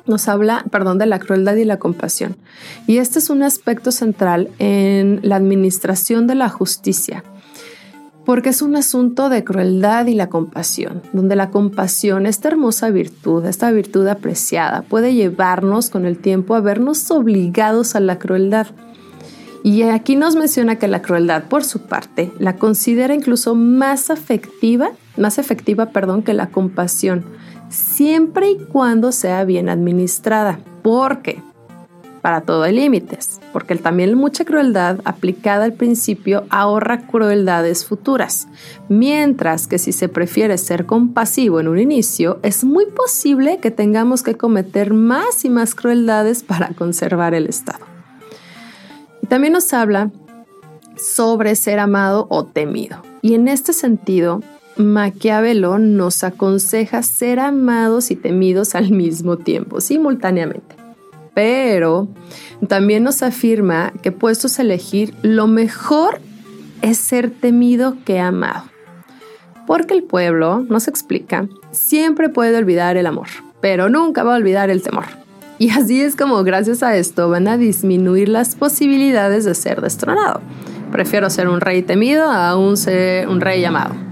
[0.06, 2.38] nos habla, perdón, de la crueldad y la compasión.
[2.88, 7.24] Y este es un aspecto central en la administración de la justicia
[8.26, 13.46] porque es un asunto de crueldad y la compasión, donde la compasión, esta hermosa virtud,
[13.46, 18.68] esta virtud apreciada, puede llevarnos con el tiempo a vernos obligados a la crueldad.
[19.64, 24.92] Y aquí nos menciona que la crueldad, por su parte, la considera incluso más afectiva,
[25.18, 27.26] más efectiva, perdón, que la compasión,
[27.70, 30.60] siempre y cuando sea bien administrada.
[30.82, 31.42] ¿Por qué?
[32.22, 38.48] Para todo hay límites, porque también mucha crueldad aplicada al principio ahorra crueldades futuras,
[38.88, 44.24] mientras que si se prefiere ser compasivo en un inicio, es muy posible que tengamos
[44.24, 47.86] que cometer más y más crueldades para conservar el estado.
[49.22, 50.12] Y también nos habla
[50.98, 53.02] sobre ser amado o temido.
[53.22, 54.42] Y en este sentido,
[54.78, 60.79] Maquiavelo nos aconseja ser amados y temidos al mismo tiempo, simultáneamente
[61.40, 62.10] pero
[62.68, 66.20] también nos afirma que puestos a elegir, lo mejor
[66.82, 68.66] es ser temido que amado.
[69.66, 73.30] Porque el pueblo, nos explica, siempre puede olvidar el amor,
[73.62, 75.06] pero nunca va a olvidar el temor.
[75.60, 80.42] Y así es como gracias a esto van a disminuir las posibilidades de ser destronado.
[80.92, 84.09] Prefiero ser un rey temido a un, ser un rey amado.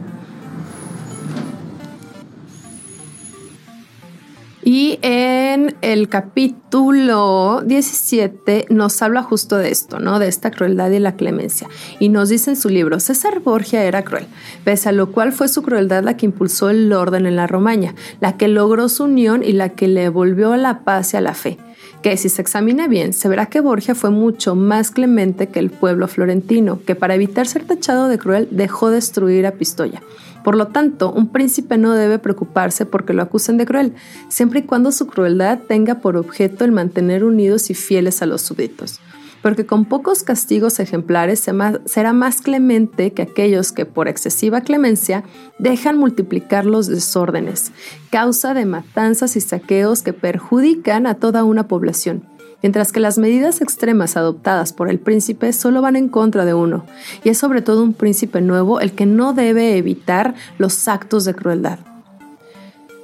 [4.69, 10.19] Y en el capítulo 17 nos habla justo de esto, ¿no?
[10.19, 11.69] De esta crueldad y la clemencia.
[12.01, 14.25] Y nos dice en su libro, César Borgia era cruel,
[14.65, 17.95] pese a lo cual fue su crueldad la que impulsó el orden en la Romaña,
[18.19, 21.21] la que logró su unión y la que le volvió a la paz y a
[21.21, 21.57] la fe
[22.01, 25.71] que si se examina bien, se verá que Borgia fue mucho más clemente que el
[25.71, 30.01] pueblo florentino, que para evitar ser tachado de cruel dejó destruir a Pistoia.
[30.47, 33.95] Por lo tanto, un príncipe no debe preocuparse porque lo acusen de cruel,
[34.29, 38.43] siempre y cuando su crueldad tenga por objeto el mantener unidos y fieles a los
[38.43, 39.01] súbditos.
[39.41, 41.47] Porque con pocos castigos ejemplares
[41.85, 45.23] será más clemente que aquellos que por excesiva clemencia
[45.59, 47.71] dejan multiplicar los desórdenes,
[48.09, 52.23] causa de matanzas y saqueos que perjudican a toda una población
[52.61, 56.85] mientras que las medidas extremas adoptadas por el príncipe solo van en contra de uno,
[57.23, 61.35] y es sobre todo un príncipe nuevo el que no debe evitar los actos de
[61.35, 61.79] crueldad.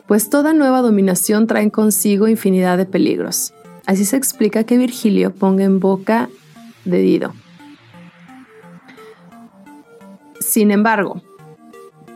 [0.07, 3.53] Pues toda nueva dominación trae consigo infinidad de peligros.
[3.85, 6.29] Así se explica que Virgilio ponga en boca
[6.85, 7.33] de Dido.
[10.39, 11.21] Sin embargo,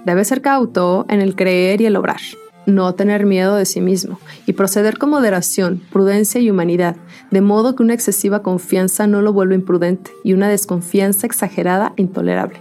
[0.05, 2.21] debe ser cauto en el creer y el obrar
[2.67, 6.97] no tener miedo de sí mismo y proceder con moderación, prudencia y humanidad,
[7.31, 12.59] de modo que una excesiva confianza no lo vuelva imprudente y una desconfianza exagerada intolerable.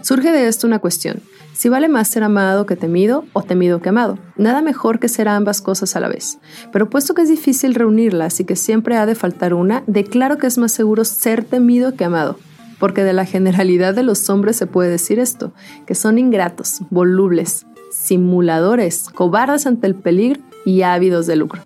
[0.00, 1.20] Surge de esto una cuestión,
[1.56, 4.18] si vale más ser amado que temido o temido que amado.
[4.36, 6.38] Nada mejor que ser ambas cosas a la vez.
[6.70, 10.46] Pero puesto que es difícil reunirlas y que siempre ha de faltar una, declaro que
[10.46, 12.38] es más seguro ser temido que amado.
[12.78, 15.54] Porque de la generalidad de los hombres se puede decir esto,
[15.86, 21.62] que son ingratos, volubles, simuladores, cobardes ante el peligro y ávidos de lucro.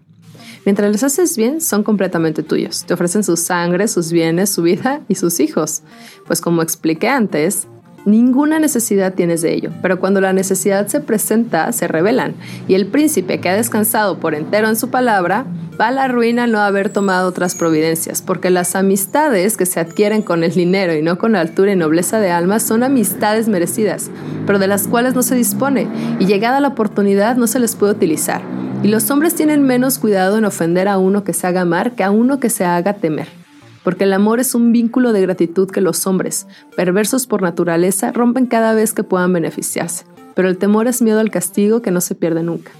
[0.65, 2.85] Mientras les haces bien, son completamente tuyos.
[2.85, 5.83] Te ofrecen su sangre, sus bienes, su vida y sus hijos.
[6.27, 7.67] Pues como expliqué antes,
[8.07, 12.35] Ninguna necesidad tienes de ello, pero cuando la necesidad se presenta, se revelan,
[12.67, 15.45] y el príncipe que ha descansado por entero en su palabra,
[15.79, 20.23] va a la ruina no haber tomado otras providencias, porque las amistades que se adquieren
[20.23, 24.11] con el dinero y no con altura y nobleza de alma son amistades merecidas,
[24.47, 25.87] pero de las cuales no se dispone,
[26.19, 28.41] y llegada la oportunidad no se les puede utilizar.
[28.83, 32.03] Y los hombres tienen menos cuidado en ofender a uno que se haga amar que
[32.03, 33.40] a uno que se haga temer
[33.85, 38.47] porque el amor es un vínculo de gratitud que los hombres, perversos por naturaleza, rompen
[38.47, 42.15] cada vez que puedan beneficiarse, pero el temor es miedo al castigo que no se
[42.15, 42.73] pierde nunca.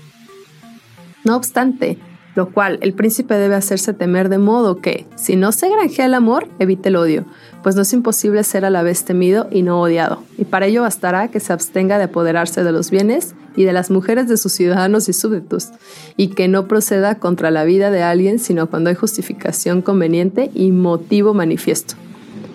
[1.25, 1.99] No obstante,
[2.35, 6.15] lo cual el príncipe debe hacerse temer de modo que, si no se granjea el
[6.15, 7.25] amor, evite el odio,
[7.63, 10.83] pues no es imposible ser a la vez temido y no odiado, y para ello
[10.83, 14.53] bastará que se abstenga de apoderarse de los bienes y de las mujeres de sus
[14.53, 15.71] ciudadanos y súbditos,
[16.17, 20.73] y que no proceda contra la vida de alguien sino cuando hay justificación conveniente y
[20.73, 21.95] motivo manifiesto.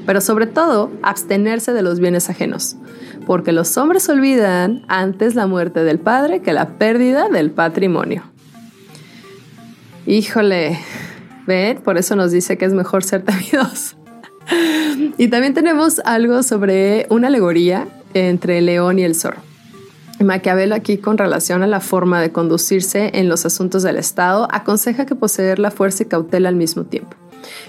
[0.06, 2.78] Pero sobre todo, abstenerse de los bienes ajenos,
[3.26, 8.35] porque los hombres olvidan antes la muerte del padre que la pérdida del patrimonio.
[10.08, 10.80] Híjole,
[11.48, 11.80] ¿ven?
[11.82, 13.96] Por eso nos dice que es mejor ser temidos.
[15.18, 19.42] y también tenemos algo sobre una alegoría entre el león y el zorro.
[20.20, 25.06] Maquiavelo aquí con relación a la forma de conducirse en los asuntos del Estado aconseja
[25.06, 27.18] que poseer la fuerza y cautela al mismo tiempo.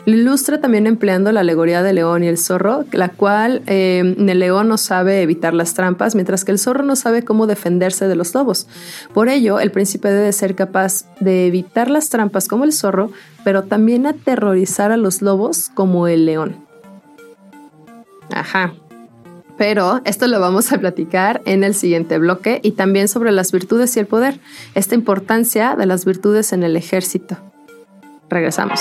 [0.04, 4.38] Lo ilustra también empleando la alegoría del león y el zorro, la cual eh, el
[4.38, 8.16] león no sabe evitar las trampas, mientras que el zorro no sabe cómo defenderse de
[8.16, 8.66] los lobos.
[9.12, 13.10] Por ello, el príncipe debe ser capaz de evitar las trampas como el zorro,
[13.44, 16.56] pero también aterrorizar a los lobos como el león.
[18.32, 18.74] Ajá,
[19.56, 23.96] pero esto lo vamos a platicar en el siguiente bloque y también sobre las virtudes
[23.96, 24.40] y el poder,
[24.74, 27.38] esta importancia de las virtudes en el ejército.
[28.28, 28.80] Regresamos.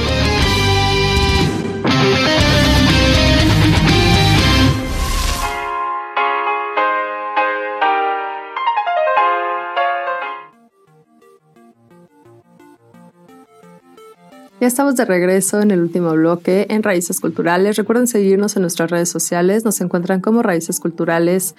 [14.61, 17.77] Ya estamos de regreso en el último bloque en Raíces Culturales.
[17.77, 19.65] Recuerden seguirnos en nuestras redes sociales.
[19.65, 21.55] Nos encuentran como Raíces Culturales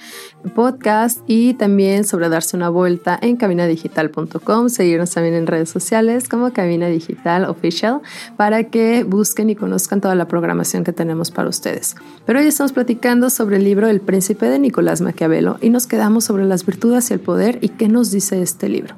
[0.55, 4.69] Podcast y también sobre darse una vuelta en cabinadigital.com.
[4.69, 8.03] Seguirnos también en redes sociales como Cabina Digital Official
[8.37, 11.97] para que busquen y conozcan toda la programación que tenemos para ustedes.
[12.25, 16.23] Pero hoy estamos platicando sobre el libro El Príncipe de Nicolás Maquiavelo y nos quedamos
[16.23, 18.95] sobre las virtudes y el poder y qué nos dice este libro.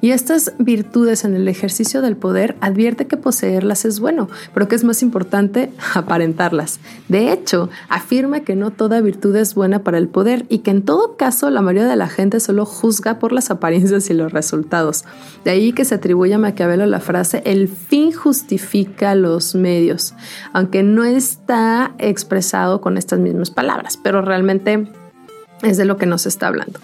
[0.00, 4.74] Y estas virtudes en el ejercicio del poder advierte que poseerlas es bueno, pero que
[4.74, 6.80] es más importante aparentarlas.
[7.08, 10.82] De hecho, afirma que no toda virtud es buena para el poder y que en
[10.82, 15.04] todo caso la mayoría de la gente solo juzga por las apariencias y los resultados.
[15.44, 20.14] De ahí que se atribuye a Maquiavelo la frase el fin justifica los medios,
[20.52, 24.88] aunque no está expresado con estas mismas palabras, pero realmente
[25.62, 26.80] es de lo que nos está hablando.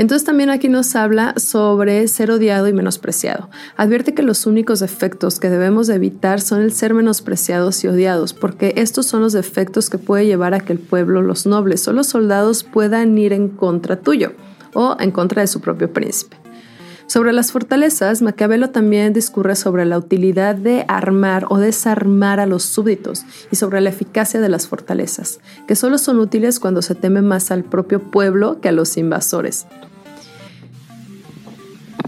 [0.00, 3.50] Entonces también aquí nos habla sobre ser odiado y menospreciado.
[3.76, 8.72] Advierte que los únicos defectos que debemos evitar son el ser menospreciados y odiados, porque
[8.78, 12.06] estos son los defectos que puede llevar a que el pueblo, los nobles o los
[12.06, 14.32] soldados puedan ir en contra tuyo
[14.72, 16.38] o en contra de su propio príncipe.
[17.06, 22.62] Sobre las fortalezas, Maquiavelo también discurre sobre la utilidad de armar o desarmar a los
[22.62, 27.20] súbditos y sobre la eficacia de las fortalezas, que solo son útiles cuando se teme
[27.20, 29.66] más al propio pueblo que a los invasores.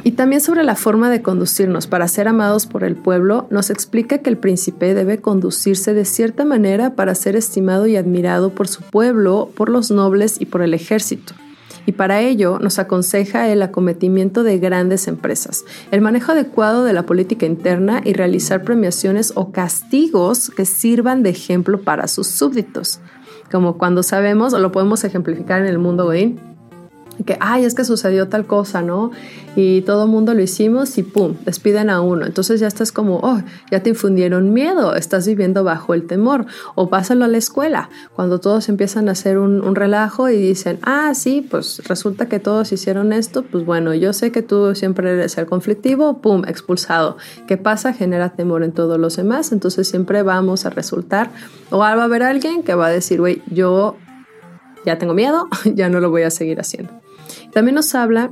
[0.05, 4.19] Y también sobre la forma de conducirnos para ser amados por el pueblo, nos explica
[4.19, 8.83] que el príncipe debe conducirse de cierta manera para ser estimado y admirado por su
[8.83, 11.35] pueblo, por los nobles y por el ejército.
[11.87, 17.07] Y para ello nos aconseja el acometimiento de grandes empresas, el manejo adecuado de la
[17.07, 23.01] política interna y realizar premiaciones o castigos que sirvan de ejemplo para sus súbditos.
[23.51, 26.41] Como cuando sabemos, o lo podemos ejemplificar en el mundo Godín,
[27.25, 29.11] que, ay, es que sucedió tal cosa, ¿no?
[29.55, 32.25] Y todo el mundo lo hicimos y pum, despiden a uno.
[32.25, 33.41] Entonces ya estás como, oh,
[33.71, 36.47] ya te infundieron miedo, estás viviendo bajo el temor.
[36.75, 41.13] O pásalo a la escuela, cuando todos empiezan a hacer un, relajo y dicen, ah,
[41.15, 45.39] sí, pues resulta que todos hicieron esto, pues bueno, yo sé que tú siempre eres
[45.39, 47.17] el conflictivo, pum, expulsado.
[47.47, 47.93] ¿Qué pasa?
[47.93, 51.31] Genera temor en todos los demás, entonces siempre vamos a resultar,
[51.71, 53.97] o va a haber alguien que va a decir, güey, yo
[54.85, 57.02] ya tengo miedo, ya no lo voy a seguir haciendo.
[57.53, 58.31] También nos habla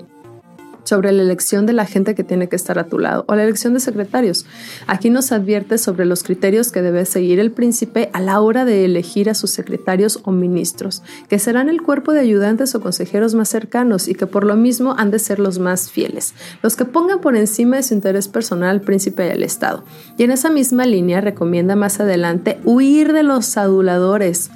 [0.84, 3.44] sobre la elección de la gente que tiene que estar a tu lado o la
[3.44, 4.46] elección de secretarios.
[4.86, 8.84] Aquí nos advierte sobre los criterios que debe seguir el príncipe a la hora de
[8.84, 13.48] elegir a sus secretarios o ministros, que serán el cuerpo de ayudantes o consejeros más
[13.48, 17.20] cercanos y que por lo mismo han de ser los más fieles, los que pongan
[17.20, 19.84] por encima de su interés personal al príncipe y al Estado.
[20.16, 24.50] Y en esa misma línea recomienda más adelante huir de los aduladores,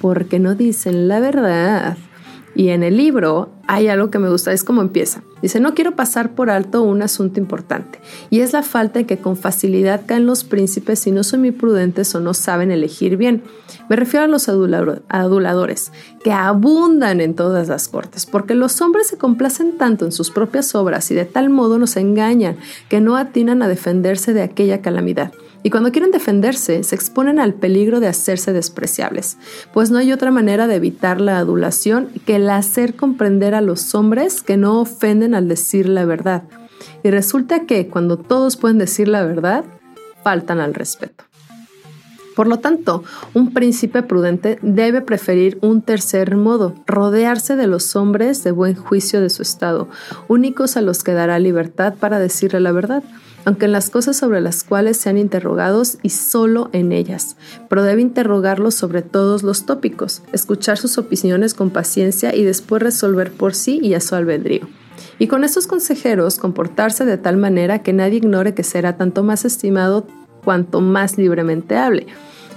[0.00, 1.96] porque no dicen la verdad.
[2.54, 5.22] Y en el libro hay algo que me gusta, es como empieza.
[5.40, 9.18] Dice, no quiero pasar por alto un asunto importante, y es la falta de que
[9.18, 13.42] con facilidad caen los príncipes si no son muy prudentes o no saben elegir bien.
[13.88, 15.92] Me refiero a los aduladores,
[16.22, 20.74] que abundan en todas las cortes, porque los hombres se complacen tanto en sus propias
[20.74, 22.56] obras y de tal modo nos engañan
[22.88, 25.32] que no atinan a defenderse de aquella calamidad
[25.62, 29.36] y cuando quieren defenderse se exponen al peligro de hacerse despreciables,
[29.72, 33.94] pues no hay otra manera de evitar la adulación que el hacer comprender a los
[33.94, 36.44] hombres que no ofenden al decir la verdad.
[37.02, 39.64] Y resulta que cuando todos pueden decir la verdad,
[40.22, 41.29] faltan al respeto.
[42.36, 43.02] Por lo tanto,
[43.34, 49.20] un príncipe prudente debe preferir un tercer modo, rodearse de los hombres de buen juicio
[49.20, 49.88] de su estado,
[50.28, 53.02] únicos a los que dará libertad para decirle la verdad
[53.44, 57.36] aunque en las cosas sobre las cuales sean interrogados y solo en ellas,
[57.68, 63.32] pero debe interrogarlos sobre todos los tópicos, escuchar sus opiniones con paciencia y después resolver
[63.32, 64.68] por sí y a su albedrío.
[65.18, 69.44] Y con estos consejeros comportarse de tal manera que nadie ignore que será tanto más
[69.44, 70.06] estimado
[70.44, 72.06] cuanto más libremente hable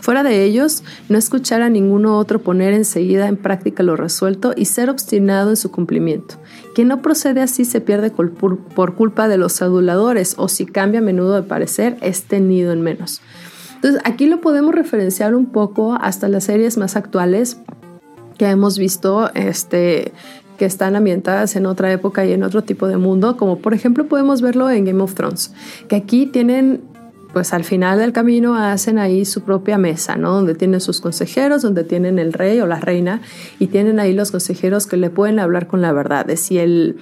[0.03, 4.65] Fuera de ellos, no escuchar a ninguno otro poner enseguida en práctica lo resuelto y
[4.65, 6.35] ser obstinado en su cumplimiento.
[6.75, 11.03] Quien no procede así se pierde por culpa de los aduladores o si cambia a
[11.03, 13.21] menudo de parecer es tenido en menos.
[13.75, 17.59] Entonces aquí lo podemos referenciar un poco hasta las series más actuales
[18.37, 20.11] que hemos visto este,
[20.57, 24.05] que están ambientadas en otra época y en otro tipo de mundo, como por ejemplo
[24.07, 25.53] podemos verlo en Game of Thrones,
[25.87, 26.81] que aquí tienen
[27.33, 30.31] pues al final del camino hacen ahí su propia mesa, ¿no?
[30.33, 33.21] Donde tienen sus consejeros, donde tienen el rey o la reina
[33.57, 36.97] y tienen ahí los consejeros que le pueden hablar con la verdad, de si el,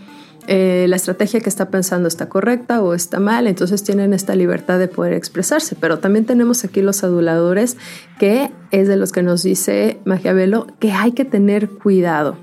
[0.48, 4.80] eh, la estrategia que está pensando está correcta o está mal, entonces tienen esta libertad
[4.80, 5.76] de poder expresarse.
[5.76, 7.76] Pero también tenemos aquí los aduladores,
[8.18, 12.38] que es de los que nos dice Maquiavelo que hay que tener cuidado,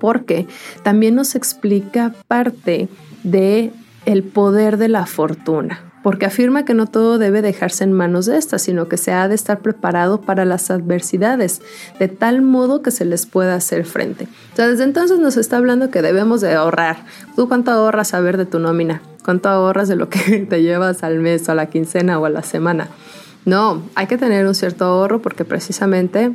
[0.00, 0.46] porque
[0.82, 2.88] también nos explica parte
[3.24, 3.72] de
[4.06, 8.36] el poder de la fortuna porque afirma que no todo debe dejarse en manos de
[8.36, 11.62] estas, sino que se ha de estar preparado para las adversidades,
[11.98, 14.28] de tal modo que se les pueda hacer frente.
[14.52, 17.06] O sea, desde entonces nos está hablando que debemos de ahorrar.
[17.36, 19.00] ¿Tú cuánto ahorras a ver de tu nómina?
[19.24, 22.30] ¿Cuánto ahorras de lo que te llevas al mes, o a la quincena o a
[22.30, 22.90] la semana?
[23.46, 26.32] No, hay que tener un cierto ahorro porque precisamente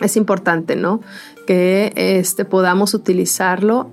[0.00, 1.00] es importante, ¿no?
[1.48, 3.90] Que este, podamos utilizarlo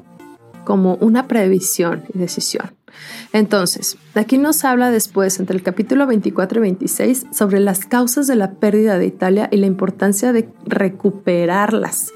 [0.64, 2.72] como una previsión y decisión.
[3.34, 8.36] Entonces, aquí nos habla después, entre el capítulo 24 y 26, sobre las causas de
[8.36, 12.12] la pérdida de Italia y la importancia de recuperarlas.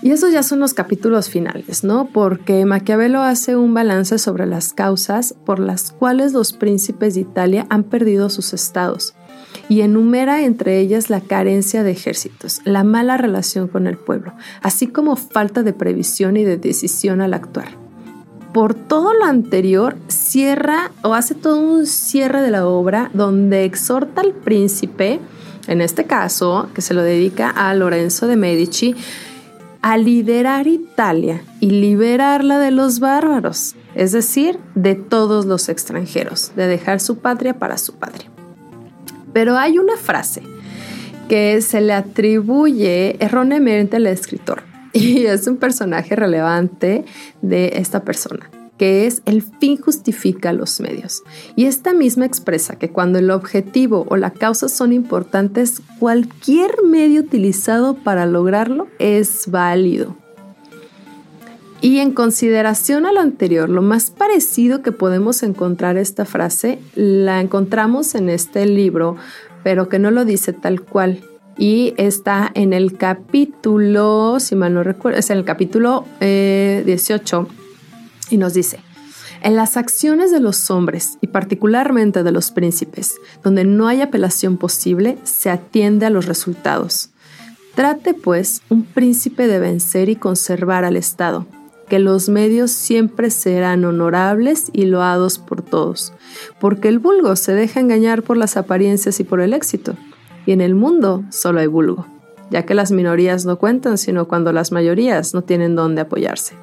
[0.00, 2.08] Y esos ya son los capítulos finales, ¿no?
[2.12, 7.66] Porque Maquiavelo hace un balance sobre las causas por las cuales los príncipes de Italia
[7.68, 9.14] han perdido sus estados
[9.68, 14.86] y enumera entre ellas la carencia de ejércitos, la mala relación con el pueblo, así
[14.86, 17.87] como falta de previsión y de decisión al actuar.
[18.58, 24.20] Por todo lo anterior, cierra o hace todo un cierre de la obra donde exhorta
[24.20, 25.20] al príncipe,
[25.68, 28.96] en este caso, que se lo dedica a Lorenzo de Medici,
[29.80, 36.66] a liderar Italia y liberarla de los bárbaros, es decir, de todos los extranjeros, de
[36.66, 38.28] dejar su patria para su patria.
[39.32, 40.42] Pero hay una frase
[41.28, 44.67] que se le atribuye erróneamente al escritor
[45.02, 47.04] y es un personaje relevante
[47.42, 51.24] de esta persona que es el fin justifica los medios.
[51.56, 57.22] Y esta misma expresa que cuando el objetivo o la causa son importantes, cualquier medio
[57.22, 60.16] utilizado para lograrlo es válido.
[61.80, 67.40] Y en consideración a lo anterior, lo más parecido que podemos encontrar esta frase la
[67.40, 69.16] encontramos en este libro,
[69.62, 71.20] pero que no lo dice tal cual.
[71.58, 77.46] Y está en el capítulo, si mal no recuerdo, es en el capítulo 18 eh,
[78.30, 78.78] y nos dice,
[79.42, 84.56] en las acciones de los hombres y particularmente de los príncipes, donde no hay apelación
[84.56, 87.10] posible, se atiende a los resultados.
[87.74, 91.46] Trate, pues, un príncipe de vencer y conservar al Estado,
[91.88, 96.12] que los medios siempre serán honorables y loados por todos,
[96.60, 99.96] porque el vulgo se deja engañar por las apariencias y por el éxito,
[100.48, 102.06] y en el mundo solo hay vulgo,
[102.50, 106.54] ya que las minorías no cuentan sino cuando las mayorías no tienen dónde apoyarse.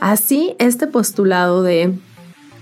[0.00, 1.92] Así, este postulado de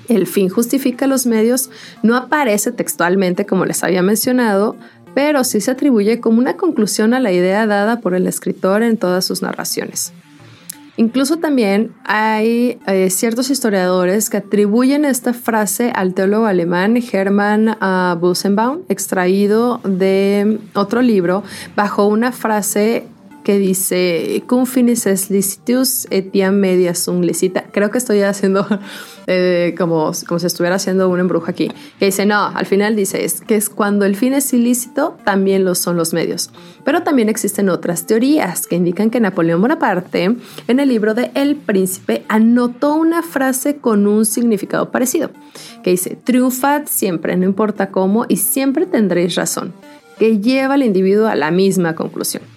[0.09, 1.71] el fin justifica los medios
[2.03, 4.75] no aparece textualmente como les había mencionado,
[5.15, 8.97] pero sí se atribuye como una conclusión a la idea dada por el escritor en
[8.97, 10.13] todas sus narraciones.
[10.97, 18.19] Incluso también hay eh, ciertos historiadores que atribuyen esta frase al teólogo alemán Hermann uh,
[18.19, 21.43] Busenbaum, extraído de otro libro,
[21.75, 23.07] bajo una frase
[23.47, 27.63] que dice cum finis es licitus etiam media sum licita.
[27.71, 28.67] Creo que estoy haciendo
[29.29, 31.71] eh, como, como si estuviera haciendo un embrujo aquí.
[32.01, 35.65] Que dice, no, al final dice es que es cuando el fin es ilícito, también
[35.65, 36.51] lo son los medios.
[36.85, 40.25] Pero también existen otras teorías que indican que Napoleón Bonaparte,
[40.67, 45.31] en el libro de El Príncipe, anotó una frase con un significado parecido,
[45.85, 49.73] que dice, triunfad siempre, no importa cómo, y siempre tendréis razón,
[50.19, 52.56] que lleva al individuo a la misma conclusión.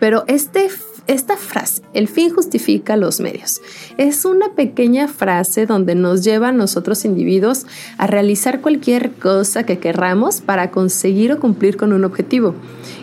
[0.00, 0.68] Pero este,
[1.06, 3.60] esta frase, el fin justifica los medios,
[3.98, 7.66] es una pequeña frase donde nos lleva a nosotros individuos
[7.98, 12.54] a realizar cualquier cosa que querramos para conseguir o cumplir con un objetivo.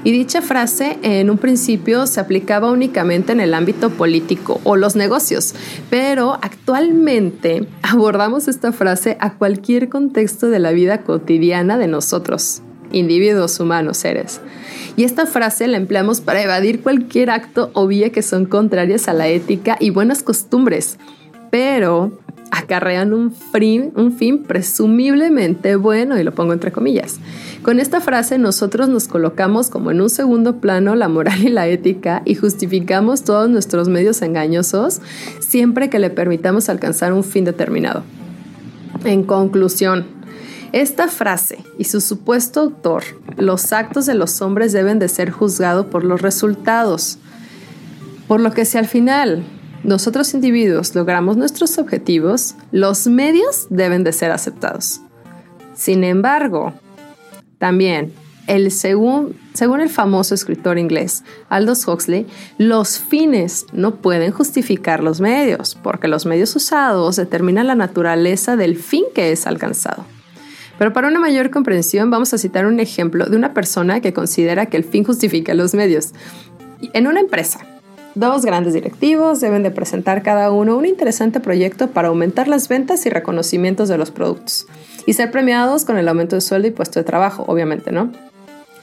[0.03, 4.95] Y dicha frase en un principio se aplicaba únicamente en el ámbito político o los
[4.95, 5.53] negocios,
[5.89, 13.59] pero actualmente abordamos esta frase a cualquier contexto de la vida cotidiana de nosotros, individuos
[13.59, 14.41] humanos, seres.
[14.95, 19.13] Y esta frase la empleamos para evadir cualquier acto o vía que son contrarias a
[19.13, 20.97] la ética y buenas costumbres,
[21.49, 22.11] pero
[22.51, 27.19] acarrean un fin, un fin presumiblemente bueno, y lo pongo entre comillas.
[27.63, 31.67] Con esta frase nosotros nos colocamos como en un segundo plano la moral y la
[31.67, 35.01] ética y justificamos todos nuestros medios engañosos
[35.39, 38.03] siempre que le permitamos alcanzar un fin determinado.
[39.05, 40.05] En conclusión,
[40.71, 43.03] esta frase y su supuesto autor,
[43.37, 47.17] los actos de los hombres deben de ser juzgados por los resultados.
[48.27, 49.43] Por lo que si al final
[49.83, 55.01] nosotros individuos logramos nuestros objetivos, los medios deben de ser aceptados.
[55.75, 56.73] Sin embargo,
[57.57, 58.13] también,
[58.47, 65.19] el según, según el famoso escritor inglés Aldous Huxley, los fines no pueden justificar los
[65.19, 70.05] medios, porque los medios usados determinan la naturaleza del fin que es alcanzado.
[70.81, 74.65] Pero para una mayor comprensión vamos a citar un ejemplo de una persona que considera
[74.65, 76.09] que el fin justifica los medios.
[76.93, 77.59] En una empresa,
[78.15, 83.05] Dos grandes directivos deben de presentar cada uno un interesante proyecto para aumentar las ventas
[83.05, 84.65] y reconocimientos de los productos
[85.05, 88.11] y ser premiados con el aumento de sueldo y puesto de trabajo, obviamente, ¿no?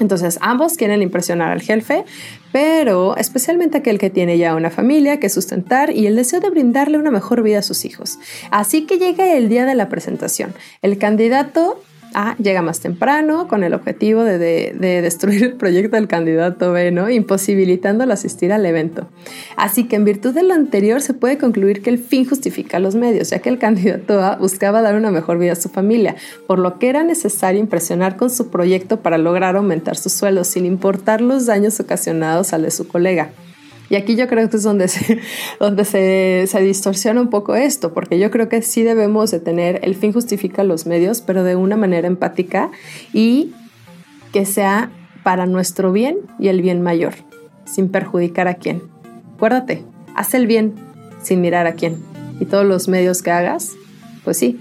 [0.01, 2.05] Entonces, ambos quieren impresionar al jefe,
[2.53, 6.99] pero especialmente aquel que tiene ya una familia que sustentar y el deseo de brindarle
[6.99, 8.19] una mejor vida a sus hijos.
[8.51, 10.55] Así que llega el día de la presentación.
[10.83, 11.83] El candidato
[12.15, 14.39] a llega más temprano con el objetivo de,
[14.79, 17.11] destruir el proyecto del candidato B, ¿no?
[17.11, 19.09] imposibilitándolo asistir al evento.
[19.57, 22.95] Así que en virtud de lo anterior se puede concluir que el fin justifica los
[22.95, 26.59] medios, ya que el candidato A buscaba dar una mejor vida a su familia, por
[26.59, 31.21] lo que era necesario impresionar con su proyecto para lograr aumentar su sueldo sin importar
[31.21, 33.31] los daños ocasionados al de su colega.
[33.91, 35.21] Y aquí yo creo que es donde se,
[35.61, 39.81] donde se, se, distorsiona un poco esto, porque yo creo que sí debemos de tener
[39.83, 42.71] el fin justifica los medios, pero de una manera empática
[43.13, 43.53] y
[44.33, 44.91] que sea
[45.23, 47.15] para nuestro bien y el bien mayor,
[47.65, 48.83] sin perjudicar a quién.
[49.37, 49.85] Acuérdate,
[50.15, 50.75] haz el bien
[51.23, 52.03] sin mirar a quién.
[52.41, 53.73] Y todos los medios que hagas,
[54.25, 54.61] pues sí,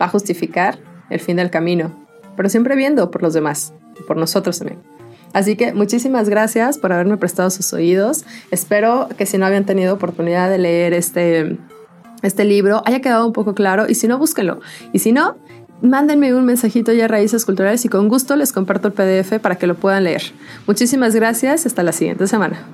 [0.00, 0.78] va a justificar
[1.10, 1.92] el fin del camino,
[2.36, 3.72] pero siempre viendo por los demás,
[4.06, 4.93] por nosotros también.
[5.34, 8.24] Así que muchísimas gracias por haberme prestado sus oídos.
[8.50, 11.58] Espero que si no habían tenido oportunidad de leer este,
[12.22, 14.60] este libro haya quedado un poco claro y si no, búsquenlo.
[14.92, 15.36] Y si no,
[15.82, 19.56] mándenme un mensajito ya a Raíces Culturales y con gusto les comparto el PDF para
[19.56, 20.22] que lo puedan leer.
[20.66, 21.66] Muchísimas gracias.
[21.66, 22.64] Hasta la siguiente semana.